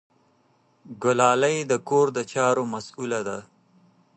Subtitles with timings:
[1.03, 3.39] ګلالۍ د کور د چارو مسؤله ده.